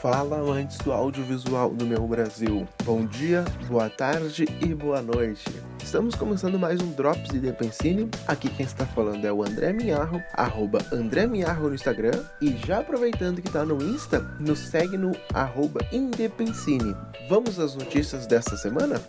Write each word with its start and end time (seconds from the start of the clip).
Fala 0.00 0.38
amantes 0.38 0.78
do 0.78 0.92
audiovisual 0.92 1.70
do 1.70 1.84
meu 1.84 2.06
Brasil. 2.06 2.68
Bom 2.84 3.04
dia, 3.04 3.44
boa 3.66 3.90
tarde 3.90 4.44
e 4.64 4.72
boa 4.72 5.02
noite. 5.02 5.44
Estamos 5.82 6.14
começando 6.14 6.56
mais 6.56 6.80
um 6.80 6.92
Drops 6.92 7.30
de 7.30 7.40
Depensine. 7.40 8.08
Aqui 8.24 8.48
quem 8.48 8.64
está 8.64 8.86
falando 8.86 9.24
é 9.24 9.32
o 9.32 9.42
André 9.42 9.72
Minharro, 9.72 10.22
arroba 10.34 10.78
André 10.92 11.26
Minharro 11.26 11.68
no 11.68 11.74
Instagram. 11.74 12.22
E 12.40 12.56
já 12.58 12.78
aproveitando 12.78 13.42
que 13.42 13.48
está 13.48 13.64
no 13.64 13.82
Insta, 13.82 14.20
nos 14.38 14.60
segue 14.60 14.96
no 14.96 15.10
arroba 15.34 15.80
Indepensine. 15.90 16.94
Vamos 17.28 17.58
às 17.58 17.74
notícias 17.74 18.24
desta 18.24 18.56
semana? 18.56 19.00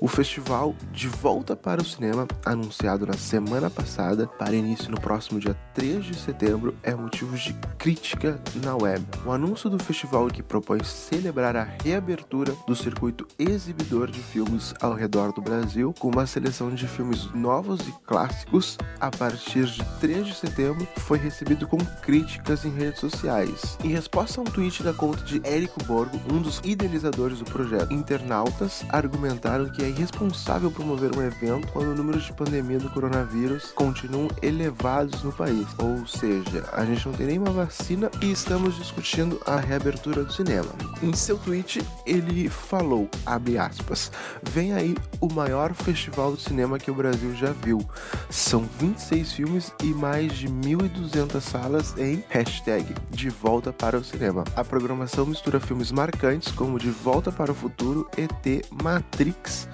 O 0.00 0.06
festival 0.06 0.76
De 0.92 1.08
Volta 1.08 1.56
para 1.56 1.82
o 1.82 1.84
Cinema, 1.84 2.28
anunciado 2.44 3.04
na 3.04 3.14
semana 3.14 3.68
passada 3.68 4.28
para 4.28 4.54
início 4.54 4.88
no 4.92 5.00
próximo 5.00 5.40
dia 5.40 5.56
3 5.74 6.04
de 6.04 6.14
setembro, 6.14 6.76
é 6.84 6.94
motivo 6.94 7.36
de 7.36 7.52
crítica 7.76 8.40
na 8.62 8.76
web. 8.76 9.04
O 9.26 9.32
anúncio 9.32 9.68
do 9.68 9.82
festival 9.82 10.28
que 10.28 10.40
propõe 10.40 10.84
celebrar 10.84 11.56
a 11.56 11.64
reabertura 11.82 12.54
do 12.64 12.76
circuito 12.76 13.26
exibidor 13.38 14.08
de 14.08 14.20
filmes 14.20 14.72
ao 14.80 14.94
redor 14.94 15.32
do 15.32 15.42
Brasil, 15.42 15.92
com 15.98 16.08
uma 16.08 16.26
seleção 16.26 16.72
de 16.72 16.86
filmes 16.86 17.26
novos 17.34 17.80
e 17.80 17.92
clássicos 18.06 18.78
a 19.00 19.10
partir 19.10 19.66
de 19.66 19.84
3 20.00 20.28
de 20.28 20.34
setembro, 20.34 20.86
foi 20.98 21.18
recebido 21.18 21.66
com 21.66 21.78
críticas 22.02 22.64
em 22.64 22.70
redes 22.70 23.00
sociais. 23.00 23.76
Em 23.82 23.88
resposta 23.88 24.40
a 24.40 24.44
um 24.44 24.46
tweet 24.46 24.80
da 24.84 24.92
conta 24.92 25.24
de 25.24 25.40
Érico 25.42 25.82
Borgo, 25.84 26.20
um 26.32 26.40
dos 26.40 26.60
idealizadores 26.62 27.40
do 27.40 27.44
projeto, 27.46 27.92
internautas 27.92 28.84
argumentaram 28.90 29.68
que 29.68 29.87
é 29.88 29.90
irresponsável 29.90 30.70
promover 30.70 31.16
um 31.16 31.22
evento 31.22 31.66
quando 31.72 31.88
o 31.88 31.94
número 31.94 32.20
de 32.20 32.32
pandemia 32.34 32.78
do 32.78 32.90
coronavírus 32.90 33.72
continuam 33.74 34.28
elevados 34.42 35.22
no 35.22 35.32
país. 35.32 35.66
Ou 35.78 36.06
seja, 36.06 36.68
a 36.72 36.84
gente 36.84 37.06
não 37.06 37.14
tem 37.14 37.26
nenhuma 37.26 37.50
vacina 37.50 38.10
e 38.20 38.30
estamos 38.30 38.76
discutindo 38.76 39.40
a 39.46 39.56
reabertura 39.56 40.24
do 40.24 40.32
cinema. 40.32 40.68
Em 41.02 41.12
seu 41.14 41.38
tweet, 41.38 41.82
ele 42.04 42.48
falou, 42.50 43.08
abre 43.24 43.56
aspas, 43.56 44.12
vem 44.42 44.74
aí 44.74 44.94
o 45.20 45.32
maior 45.32 45.72
festival 45.72 46.34
de 46.34 46.42
cinema 46.42 46.78
que 46.78 46.90
o 46.90 46.94
Brasil 46.94 47.34
já 47.34 47.52
viu. 47.52 47.80
São 48.28 48.68
26 48.78 49.32
filmes 49.32 49.72
e 49.82 49.86
mais 49.86 50.34
de 50.34 50.48
1.200 50.48 51.40
salas 51.40 51.96
em 51.96 52.22
hashtag 52.28 52.94
de 53.10 53.30
volta 53.30 53.72
para 53.72 53.96
o 53.96 54.04
cinema. 54.04 54.44
A 54.54 54.62
programação 54.62 55.24
mistura 55.24 55.58
filmes 55.58 55.90
marcantes 55.90 56.52
como 56.52 56.78
De 56.78 56.90
Volta 56.90 57.32
para 57.32 57.52
o 57.52 57.54
Futuro, 57.54 58.08
ET, 58.16 58.66
Matrix, 58.82 59.68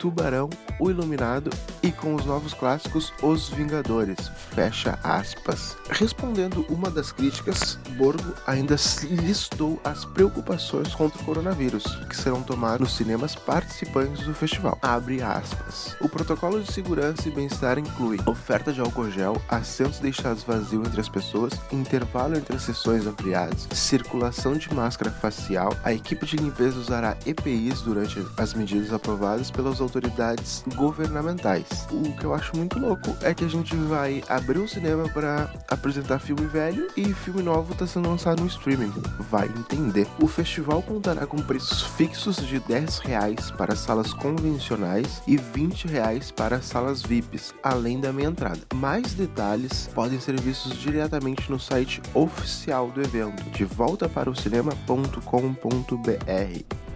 Tubarão, 0.00 0.48
O 0.80 0.90
Iluminado 0.90 1.50
e 1.82 1.92
com 1.92 2.14
os 2.14 2.24
novos 2.24 2.54
clássicos 2.54 3.12
Os 3.22 3.48
Vingadores. 3.50 4.18
Fecha 4.54 4.98
aspas. 5.04 5.76
Respondendo 5.90 6.64
uma 6.68 6.90
das 6.90 7.12
críticas, 7.12 7.78
Borgo 7.96 8.34
ainda 8.46 8.76
listou 9.22 9.78
as 9.84 10.04
preocupações 10.04 10.94
contra 10.94 11.20
o 11.20 11.24
coronavírus 11.24 11.84
que 12.08 12.16
serão 12.16 12.42
tomadas 12.42 12.80
nos 12.80 12.96
cinemas 12.96 13.34
participantes 13.34 14.24
do 14.24 14.34
festival. 14.34 14.78
Abre 14.82 15.22
aspas. 15.22 15.96
O 16.00 16.08
protocolo 16.08 16.60
de 16.60 16.72
segurança 16.72 17.28
e 17.28 17.30
bem-estar 17.30 17.78
inclui 17.78 18.18
oferta 18.26 18.72
de 18.72 18.80
álcool 18.80 19.10
gel, 19.10 19.40
assentos 19.48 19.98
deixados 19.98 20.42
vazios 20.42 20.86
entre 20.86 21.00
as 21.00 21.08
pessoas, 21.08 21.52
intervalo 21.70 22.36
entre 22.36 22.56
as 22.56 22.62
sessões 22.62 23.06
ampliadas, 23.06 23.68
circulação 23.72 24.54
de 24.54 24.72
máscara 24.74 25.10
facial. 25.10 25.76
A 25.84 25.92
equipe 25.92 26.24
de 26.24 26.36
limpeza 26.36 26.78
usará 26.78 27.16
EPIs 27.26 27.82
durante 27.82 28.24
as 28.36 28.54
medidas 28.54 28.92
aprovadas 28.92 29.50
pelas 29.50 29.80
autoridades 29.80 30.00
autoridades 30.00 30.64
governamentais. 30.74 31.86
O 31.90 32.16
que 32.16 32.24
eu 32.24 32.34
acho 32.34 32.56
muito 32.56 32.78
louco 32.78 33.16
é 33.22 33.34
que 33.34 33.44
a 33.44 33.48
gente 33.48 33.74
vai 33.74 34.22
abrir 34.28 34.58
o 34.58 34.68
cinema 34.68 35.08
para 35.08 35.50
apresentar 35.68 36.18
filme 36.18 36.46
velho 36.46 36.88
e 36.96 37.12
filme 37.12 37.42
novo 37.42 37.72
está 37.72 37.86
sendo 37.86 38.08
lançado 38.08 38.40
no 38.40 38.48
streaming. 38.48 38.92
Vai 39.30 39.48
entender. 39.48 40.06
O 40.20 40.26
festival 40.26 40.82
contará 40.82 41.26
com 41.26 41.38
preços 41.38 41.82
fixos 41.82 42.36
de 42.36 42.58
10 42.60 42.98
reais 42.98 43.50
para 43.50 43.76
salas 43.76 44.12
convencionais 44.12 45.22
e 45.26 45.36
20 45.36 45.88
reais 45.88 46.30
para 46.30 46.60
salas 46.60 47.02
VIPs, 47.02 47.54
além 47.62 48.00
da 48.00 48.12
meia 48.12 48.28
entrada. 48.28 48.60
Mais 48.74 49.14
detalhes 49.14 49.88
podem 49.94 50.20
ser 50.20 50.38
vistos 50.40 50.78
diretamente 50.78 51.50
no 51.50 51.58
site 51.58 52.02
oficial 52.14 52.90
do 52.90 53.00
evento, 53.00 53.42
de 53.50 53.64
volta 53.64 54.08
para 54.08 54.30
o 54.30 54.36
cinema.com.br. 54.36 56.89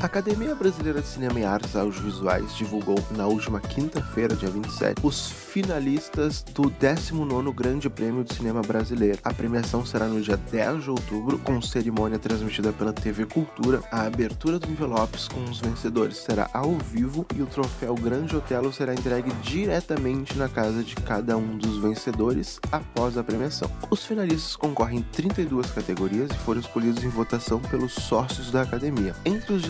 A 0.00 0.06
Academia 0.06 0.54
Brasileira 0.54 1.02
de 1.02 1.08
Cinema 1.08 1.40
e 1.40 1.44
Artes 1.44 1.74
Audiovisuais 1.74 2.54
divulgou 2.54 3.04
na 3.16 3.26
última 3.26 3.58
quinta-feira, 3.58 4.36
dia 4.36 4.48
27, 4.48 5.04
os 5.04 5.28
finalistas 5.28 6.44
do 6.54 6.70
19 6.70 7.50
Grande 7.50 7.90
Prêmio 7.90 8.22
de 8.22 8.32
Cinema 8.32 8.62
Brasileiro. 8.62 9.18
A 9.24 9.34
premiação 9.34 9.84
será 9.84 10.06
no 10.06 10.20
dia 10.20 10.36
10 10.36 10.84
de 10.84 10.90
outubro, 10.90 11.36
com 11.40 11.60
cerimônia 11.60 12.16
transmitida 12.16 12.72
pela 12.72 12.92
TV 12.92 13.26
Cultura. 13.26 13.82
A 13.90 14.02
abertura 14.02 14.60
dos 14.60 14.70
envelopes 14.70 15.26
com 15.26 15.42
os 15.50 15.58
vencedores 15.58 16.18
será 16.18 16.48
ao 16.54 16.78
vivo 16.78 17.26
e 17.34 17.42
o 17.42 17.46
troféu 17.46 17.96
Grande 17.96 18.36
Otelo 18.36 18.72
será 18.72 18.94
entregue 18.94 19.32
diretamente 19.42 20.38
na 20.38 20.48
casa 20.48 20.84
de 20.84 20.94
cada 20.94 21.36
um 21.36 21.58
dos 21.58 21.78
vencedores 21.78 22.60
após 22.70 23.18
a 23.18 23.24
premiação. 23.24 23.68
Os 23.90 24.04
finalistas 24.04 24.54
concorrem 24.54 25.00
em 25.00 25.02
32 25.02 25.72
categorias 25.72 26.30
e 26.30 26.38
foram 26.44 26.60
escolhidos 26.60 27.02
em 27.02 27.08
votação 27.08 27.58
pelos 27.58 27.94
sócios 27.94 28.52
da 28.52 28.62
academia. 28.62 29.12
Entre 29.24 29.52
os 29.52 29.62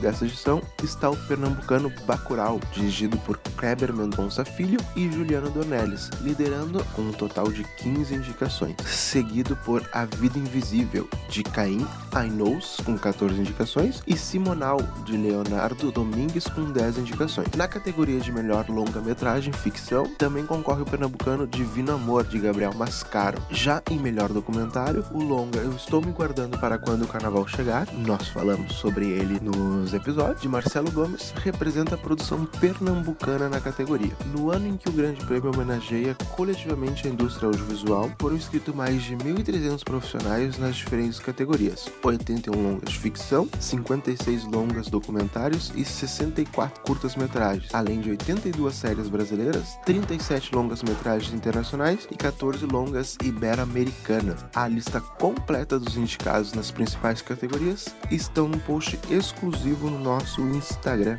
dessa 0.00 0.24
edição 0.24 0.60
está 0.82 1.08
o 1.08 1.16
pernambucano 1.16 1.92
Bacurau, 2.04 2.58
dirigido 2.72 3.16
por 3.18 3.38
Kleber 3.56 3.94
Mendonça 3.94 4.44
Filho 4.44 4.80
e 4.96 5.08
Juliano 5.12 5.48
Dornelles, 5.48 6.10
liderando 6.22 6.84
com 6.92 7.02
um 7.02 7.12
total 7.12 7.52
de 7.52 7.62
15 7.78 8.12
indicações, 8.12 8.74
seguido 8.84 9.54
por 9.64 9.88
A 9.92 10.04
Vida 10.04 10.38
Invisível, 10.38 11.08
de 11.28 11.44
Caim 11.44 11.86
Ainous, 12.12 12.78
com 12.84 12.98
14 12.98 13.40
indicações, 13.40 14.02
e 14.08 14.16
Simonal, 14.16 14.78
de 15.04 15.16
Leonardo 15.16 15.92
Domingues, 15.92 16.48
com 16.48 16.64
10 16.64 16.98
indicações. 16.98 17.48
Na 17.56 17.68
categoria 17.68 18.18
de 18.18 18.32
melhor 18.32 18.68
longa-metragem 18.68 19.52
ficção, 19.52 20.04
também 20.18 20.44
concorre 20.44 20.82
o 20.82 20.86
pernambucano 20.86 21.46
Divino 21.46 21.92
Amor, 21.92 22.24
de 22.24 22.40
Gabriel 22.40 22.74
Mascaro. 22.74 23.40
Já 23.50 23.80
em 23.88 24.00
melhor 24.00 24.32
documentário, 24.32 25.04
o 25.12 25.22
longa 25.22 25.60
Eu 25.60 25.72
Estou 25.72 26.04
Me 26.04 26.10
Guardando 26.10 26.58
para 26.58 26.76
Quando 26.76 27.04
o 27.04 27.08
Carnaval 27.08 27.46
Chegar, 27.46 27.86
nós 27.92 28.28
falamos 28.28 28.72
sobre 28.72 29.08
ele 29.08 29.38
no 29.40 29.59
nos 29.60 29.94
episódios, 29.94 30.40
de 30.40 30.48
Marcelo 30.48 30.90
Gomes, 30.90 31.32
representa 31.36 31.94
a 31.94 31.98
produção 31.98 32.44
pernambucana 32.44 33.48
na 33.48 33.60
categoria. 33.60 34.12
No 34.34 34.50
ano 34.50 34.66
em 34.66 34.76
que 34.76 34.88
o 34.88 34.92
Grande 34.92 35.24
Prêmio 35.26 35.50
homenageia 35.50 36.14
coletivamente 36.34 37.06
a 37.06 37.10
indústria 37.10 37.46
audiovisual, 37.46 38.10
foram 38.18 38.36
inscritos 38.36 38.74
mais 38.74 39.02
de 39.02 39.16
1.300 39.16 39.84
profissionais 39.84 40.58
nas 40.58 40.76
diferentes 40.76 41.18
categorias: 41.18 41.90
81 42.02 42.54
longas 42.54 42.90
de 42.90 42.98
ficção, 42.98 43.48
56 43.58 44.44
longas 44.44 44.88
documentários 44.88 45.72
e 45.74 45.84
64 45.84 46.82
curtas-metragens, 46.82 47.74
além 47.74 48.00
de 48.00 48.10
82 48.10 48.74
séries 48.74 49.08
brasileiras, 49.08 49.78
37 49.84 50.54
longas-metragens 50.54 51.34
internacionais 51.34 52.06
e 52.10 52.16
14 52.16 52.64
longas 52.66 53.16
ibero-americanas. 53.22 54.44
A 54.54 54.66
lista 54.66 55.00
completa 55.00 55.78
dos 55.78 55.96
indicados 55.96 56.52
nas 56.52 56.70
principais 56.70 57.20
categorias 57.20 57.94
estão 58.10 58.48
no 58.48 58.58
post 58.60 58.98
exclusivo 59.10 59.49
exclusivo 59.50 59.90
no 59.90 59.98
nosso 59.98 60.40
Instagram. 60.42 61.18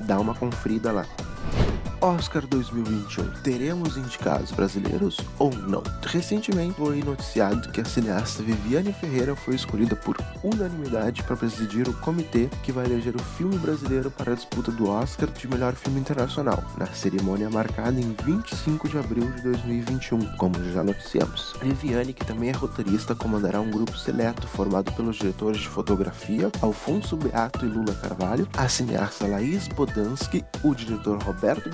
Dá 0.00 0.18
uma 0.18 0.34
conferida 0.34 0.92
lá. 0.92 1.04
Oscar 2.02 2.44
2021. 2.48 3.30
Teremos 3.44 3.96
indicados 3.96 4.50
brasileiros 4.50 5.18
ou 5.38 5.54
não? 5.54 5.84
Recentemente 6.04 6.74
foi 6.74 7.00
noticiado 7.00 7.70
que 7.70 7.80
a 7.80 7.84
cineasta 7.84 8.42
Viviane 8.42 8.92
Ferreira 8.92 9.36
foi 9.36 9.54
escolhida 9.54 9.94
por 9.94 10.16
unanimidade 10.42 11.22
para 11.22 11.36
presidir 11.36 11.88
o 11.88 11.92
comitê 12.00 12.48
que 12.64 12.72
vai 12.72 12.86
eleger 12.86 13.14
o 13.14 13.22
filme 13.22 13.56
brasileiro 13.56 14.10
para 14.10 14.32
a 14.32 14.34
disputa 14.34 14.72
do 14.72 14.90
Oscar 14.90 15.28
de 15.30 15.46
melhor 15.46 15.74
filme 15.74 16.00
internacional, 16.00 16.64
na 16.76 16.86
cerimônia 16.86 17.48
marcada 17.48 18.00
em 18.00 18.16
25 18.24 18.88
de 18.88 18.98
abril 18.98 19.30
de 19.30 19.42
2021, 19.42 20.36
como 20.38 20.54
já 20.72 20.82
noticiamos. 20.82 21.54
Viviane, 21.62 22.12
que 22.12 22.26
também 22.26 22.50
é 22.50 22.52
roteirista, 22.52 23.14
comandará 23.14 23.60
um 23.60 23.70
grupo 23.70 23.96
seleto 23.96 24.48
formado 24.48 24.90
pelos 24.92 25.16
diretores 25.16 25.60
de 25.60 25.68
fotografia 25.68 26.50
Alfonso 26.60 27.16
Beato 27.16 27.64
e 27.64 27.68
Lula 27.68 27.94
Carvalho, 27.94 28.48
a 28.56 28.68
cineasta 28.68 29.28
Laís 29.28 29.68
Bodansky, 29.68 30.44
o 30.64 30.74
diretor 30.74 31.22
Roberto 31.22 31.70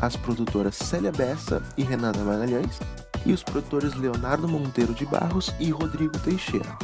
As 0.00 0.16
produtoras 0.16 0.76
Célia 0.76 1.12
Bessa 1.12 1.62
e 1.76 1.82
Renata 1.82 2.20
Magalhães 2.20 2.78
e 3.26 3.32
os 3.32 3.42
produtores 3.42 3.94
Leonardo 3.94 4.48
Monteiro 4.48 4.94
de 4.94 5.04
Barros 5.04 5.52
e 5.60 5.70
Rodrigo 5.70 6.18
Teixeira. 6.18 6.76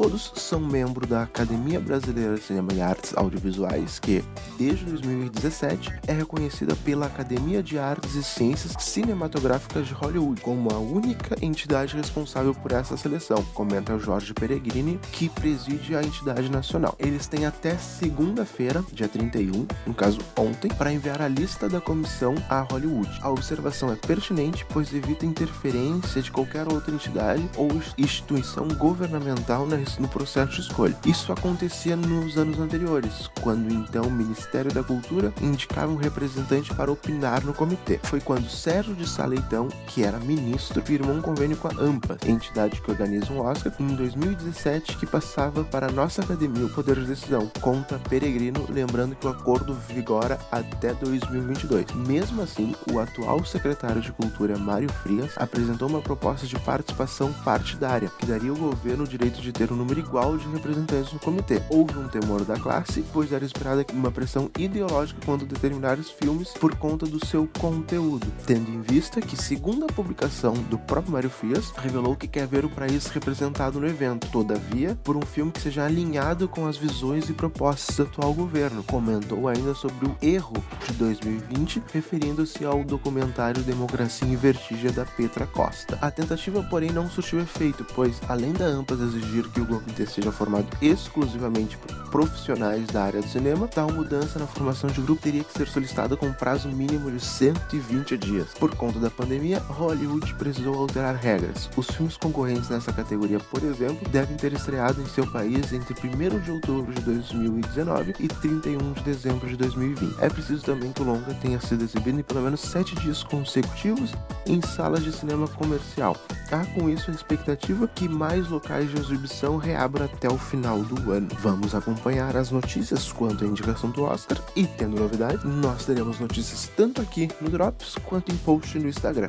Todos 0.00 0.30
são 0.36 0.60
membros 0.60 1.08
da 1.08 1.24
Academia 1.24 1.80
Brasileira 1.80 2.36
de 2.36 2.40
Cinema 2.40 2.72
e 2.72 2.80
Artes 2.80 3.16
Audiovisuais, 3.16 3.98
que, 3.98 4.22
desde 4.56 4.84
2017, 4.84 5.92
é 6.06 6.12
reconhecida 6.12 6.76
pela 6.84 7.06
Academia 7.06 7.60
de 7.64 7.80
Artes 7.80 8.14
e 8.14 8.22
Ciências 8.22 8.76
Cinematográficas 8.78 9.88
de 9.88 9.94
Hollywood 9.94 10.40
como 10.40 10.72
a 10.72 10.78
única 10.78 11.36
entidade 11.44 11.96
responsável 11.96 12.54
por 12.54 12.70
essa 12.70 12.96
seleção, 12.96 13.42
comenta 13.54 13.98
Jorge 13.98 14.32
Peregrini, 14.32 15.00
que 15.10 15.28
preside 15.28 15.96
a 15.96 16.02
entidade 16.04 16.48
nacional. 16.48 16.94
Eles 17.00 17.26
têm 17.26 17.44
até 17.44 17.76
segunda-feira, 17.76 18.84
dia 18.92 19.08
31, 19.08 19.66
no 19.84 19.94
caso 19.94 20.20
ontem, 20.38 20.68
para 20.68 20.92
enviar 20.92 21.20
a 21.20 21.26
lista 21.26 21.68
da 21.68 21.80
comissão 21.80 22.36
a 22.48 22.60
Hollywood. 22.60 23.10
A 23.20 23.30
observação 23.30 23.90
é 23.90 23.96
pertinente, 23.96 24.64
pois 24.68 24.94
evita 24.94 25.26
interferência 25.26 26.22
de 26.22 26.30
qualquer 26.30 26.72
outra 26.72 26.94
entidade 26.94 27.50
ou 27.56 27.68
instituição 27.98 28.68
governamental 28.68 29.66
na 29.96 30.08
no 30.08 30.08
processo 30.08 30.52
de 30.52 30.60
escolha. 30.62 30.96
Isso 31.04 31.32
acontecia 31.32 31.94
nos 31.94 32.36
anos 32.36 32.58
anteriores, 32.58 33.30
quando 33.42 33.72
então 33.72 34.04
o 34.04 34.10
Ministério 34.10 34.72
da 34.72 34.82
Cultura 34.82 35.32
indicava 35.40 35.92
um 35.92 35.96
representante 35.96 36.74
para 36.74 36.90
opinar 36.90 37.44
no 37.44 37.52
comitê. 37.52 38.00
Foi 38.02 38.20
quando 38.20 38.48
Sérgio 38.48 38.94
de 38.94 39.08
Saleitão, 39.08 39.68
que 39.86 40.02
era 40.02 40.18
ministro, 40.18 40.82
firmou 40.82 41.14
um 41.14 41.20
convênio 41.20 41.56
com 41.56 41.68
a 41.68 41.72
AMPA, 41.72 42.16
entidade 42.26 42.80
que 42.80 42.90
organiza 42.90 43.32
um 43.32 43.40
Oscar, 43.40 43.72
em 43.78 43.94
2017 43.94 44.96
que 44.96 45.06
passava 45.06 45.62
para 45.62 45.86
a 45.86 45.92
nossa 45.92 46.22
academia 46.22 46.66
o 46.66 46.70
poder 46.70 46.96
de 46.96 47.06
decisão. 47.06 47.50
Conta 47.60 48.00
Peregrino, 48.08 48.66
lembrando 48.68 49.14
que 49.14 49.26
o 49.26 49.30
acordo 49.30 49.74
vigora 49.74 50.38
até 50.50 50.94
2022. 50.94 51.92
Mesmo 51.94 52.42
assim, 52.42 52.74
o 52.90 52.98
atual 52.98 53.44
secretário 53.44 54.00
de 54.00 54.12
Cultura, 54.12 54.56
Mário 54.56 54.90
Frias, 55.02 55.32
apresentou 55.36 55.88
uma 55.88 56.00
proposta 56.00 56.46
de 56.46 56.58
participação 56.60 57.32
partidária, 57.44 58.10
que 58.18 58.26
daria 58.26 58.50
ao 58.50 58.56
governo 58.56 59.04
o 59.04 59.08
direito 59.08 59.40
de 59.40 59.52
ter 59.52 59.67
um 59.72 59.76
número 59.76 60.00
igual 60.00 60.36
de 60.36 60.48
representantes 60.48 61.12
no 61.12 61.18
comitê. 61.18 61.62
Houve 61.68 61.98
um 61.98 62.08
temor 62.08 62.44
da 62.44 62.58
classe, 62.58 63.04
pois 63.12 63.32
era 63.32 63.44
esperada 63.44 63.84
uma 63.92 64.10
pressão 64.10 64.50
ideológica 64.58 65.20
quando 65.24 65.46
determinar 65.46 65.98
os 65.98 66.10
filmes 66.10 66.50
por 66.50 66.74
conta 66.76 67.06
do 67.06 67.24
seu 67.26 67.48
conteúdo, 67.58 68.26
tendo 68.46 68.70
em 68.70 68.80
vista 68.80 69.20
que, 69.20 69.36
segundo 69.36 69.84
a 69.84 69.92
publicação 69.92 70.54
do 70.54 70.78
próprio 70.78 71.12
Mário 71.12 71.30
Frias, 71.30 71.70
revelou 71.76 72.16
que 72.16 72.28
quer 72.28 72.46
ver 72.46 72.64
o 72.64 72.70
país 72.70 73.06
representado 73.06 73.80
no 73.80 73.86
evento, 73.86 74.30
todavia, 74.30 74.98
por 75.02 75.16
um 75.16 75.22
filme 75.22 75.52
que 75.52 75.60
seja 75.60 75.84
alinhado 75.84 76.48
com 76.48 76.66
as 76.66 76.76
visões 76.76 77.28
e 77.28 77.32
propostas 77.32 77.96
do 77.96 78.02
atual 78.02 78.34
governo. 78.34 78.82
Comentou 78.84 79.48
ainda 79.48 79.74
sobre 79.74 80.06
o 80.06 80.16
erro 80.20 80.56
de 80.86 80.92
2020, 80.94 81.82
referindo-se 81.92 82.64
ao 82.64 82.82
documentário 82.84 83.62
Democracia 83.62 84.28
em 84.28 84.36
Vertigem 84.36 84.92
da 84.92 85.04
Petra 85.04 85.46
Costa. 85.46 85.98
A 86.00 86.10
tentativa, 86.10 86.62
porém, 86.62 86.90
não 86.90 87.08
surtiu 87.08 87.40
efeito, 87.40 87.84
pois, 87.94 88.20
além 88.28 88.52
da 88.52 88.66
AMPAS 88.66 89.00
exigir 89.00 89.48
que 89.50 89.57
o 89.60 89.66
comitê 89.66 90.06
seja 90.06 90.32
formado 90.32 90.66
exclusivamente 90.80 91.76
por 91.76 91.98
profissionais 92.10 92.86
da 92.86 93.04
área 93.04 93.20
do 93.20 93.28
cinema, 93.28 93.68
tal 93.68 93.90
mudança 93.92 94.38
na 94.38 94.46
formação 94.46 94.90
de 94.90 95.00
grupo 95.00 95.22
teria 95.22 95.44
que 95.44 95.52
ser 95.52 95.68
solicitada 95.68 96.16
com 96.16 96.26
um 96.26 96.32
prazo 96.32 96.68
mínimo 96.68 97.10
de 97.10 97.20
120 97.20 98.16
dias. 98.16 98.48
Por 98.58 98.74
conta 98.74 98.98
da 98.98 99.10
pandemia, 99.10 99.58
Hollywood 99.60 100.34
precisou 100.34 100.74
alterar 100.74 101.14
regras. 101.16 101.68
Os 101.76 101.86
filmes 101.88 102.16
concorrentes 102.16 102.68
nessa 102.68 102.92
categoria, 102.92 103.38
por 103.38 103.62
exemplo, 103.62 104.08
devem 104.08 104.36
ter 104.36 104.52
estreado 104.52 105.00
em 105.00 105.06
seu 105.06 105.26
país 105.30 105.72
entre 105.72 105.94
1 105.94 106.40
de 106.40 106.50
outubro 106.50 106.92
de 106.92 107.00
2019 107.02 108.14
e 108.18 108.28
31 108.28 108.92
de 108.92 109.02
dezembro 109.02 109.48
de 109.48 109.56
2020. 109.56 110.16
É 110.20 110.28
preciso 110.28 110.62
também 110.64 110.92
que 110.92 111.02
o 111.02 111.04
longa 111.04 111.34
tenha 111.34 111.60
sido 111.60 111.84
exibido 111.84 112.20
em 112.20 112.22
pelo 112.22 112.42
menos 112.42 112.60
7 112.60 112.94
dias 112.96 113.22
consecutivos 113.22 114.12
em 114.46 114.60
salas 114.60 115.04
de 115.04 115.12
cinema 115.12 115.46
comercial. 115.48 116.16
Há 116.50 116.64
com 116.66 116.88
isso 116.88 117.10
a 117.10 117.14
expectativa 117.14 117.86
que 117.86 118.08
mais 118.08 118.48
locais 118.48 118.90
de 118.90 118.98
exibição 118.98 119.47
reabram 119.56 120.04
até 120.04 120.28
o 120.28 120.36
final 120.38 120.80
do 120.80 121.12
ano. 121.12 121.28
Vamos 121.40 121.74
acompanhar 121.74 122.36
as 122.36 122.50
notícias 122.50 123.10
quanto 123.12 123.44
à 123.44 123.46
indicação 123.46 123.90
do 123.90 124.02
Oscar 124.02 124.38
e, 124.54 124.66
tendo 124.66 125.00
novidade, 125.00 125.46
nós 125.46 125.84
teremos 125.86 126.20
notícias 126.20 126.70
tanto 126.76 127.00
aqui 127.00 127.28
no 127.40 127.48
Drops 127.48 127.96
quanto 128.04 128.32
em 128.32 128.36
post 128.36 128.78
no 128.78 128.88
Instagram. 128.88 129.28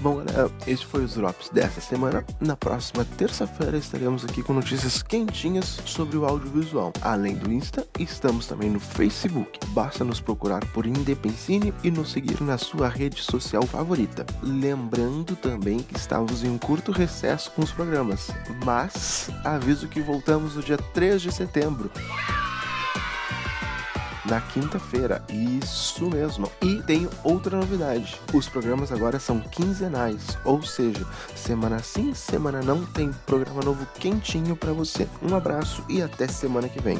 Bom, 0.00 0.16
galera, 0.16 0.50
esse 0.66 0.86
foi 0.86 1.04
os 1.04 1.14
Drops 1.14 1.50
dessa 1.50 1.78
semana. 1.78 2.24
Na 2.40 2.56
próxima 2.56 3.04
terça-feira 3.04 3.76
estaremos 3.76 4.24
aqui 4.24 4.42
com 4.42 4.54
notícias 4.54 5.02
quentinhas 5.02 5.78
sobre 5.84 6.16
o 6.16 6.24
audiovisual. 6.24 6.90
Além 7.02 7.34
do 7.34 7.52
Insta, 7.52 7.86
estamos 7.98 8.46
também 8.46 8.70
no 8.70 8.80
Facebook. 8.80 9.60
Basta 9.68 10.02
nos 10.02 10.18
procurar 10.18 10.64
por 10.68 10.86
Indepensine 10.86 11.74
e 11.84 11.90
nos 11.90 12.12
seguir 12.12 12.40
na 12.40 12.56
sua 12.56 12.88
rede 12.88 13.22
social 13.22 13.66
favorita. 13.66 14.24
Lembrando 14.42 15.36
também 15.36 15.80
que 15.80 15.96
estamos 15.98 16.42
em 16.42 16.48
um 16.48 16.56
curto 16.56 16.92
recesso 16.92 17.50
com 17.50 17.60
os 17.60 17.70
programas, 17.70 18.30
mas 18.64 19.28
aviso 19.44 19.86
que 19.86 20.00
voltamos 20.00 20.56
no 20.56 20.62
dia 20.62 20.78
3 20.78 21.20
de 21.20 21.30
setembro 21.30 21.90
na 24.24 24.40
quinta-feira. 24.40 25.22
Isso 25.28 26.08
mesmo. 26.10 26.50
E 26.62 26.82
tem 26.82 27.08
outra 27.24 27.56
novidade: 27.56 28.20
os 28.32 28.48
programas 28.48 28.92
agora 28.92 29.18
são 29.18 29.40
quinzenais, 29.40 30.38
ou 30.44 30.62
seja, 30.62 31.06
semana 31.34 31.78
sim, 31.80 32.14
semana 32.14 32.60
não 32.62 32.84
tem 32.84 33.12
programa 33.26 33.62
novo 33.62 33.86
quentinho 33.98 34.56
para 34.56 34.72
você. 34.72 35.08
Um 35.22 35.34
abraço 35.34 35.84
e 35.88 36.02
até 36.02 36.26
semana 36.26 36.68
que 36.68 36.80
vem. 36.80 36.98